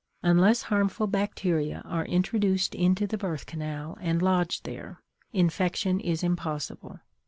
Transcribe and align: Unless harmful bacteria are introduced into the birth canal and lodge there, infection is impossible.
Unless 0.23 0.63
harmful 0.63 1.05
bacteria 1.05 1.83
are 1.85 2.05
introduced 2.05 2.73
into 2.73 3.05
the 3.05 3.19
birth 3.19 3.45
canal 3.45 3.99
and 4.01 4.19
lodge 4.19 4.63
there, 4.63 5.03
infection 5.31 5.99
is 5.99 6.23
impossible. 6.23 7.01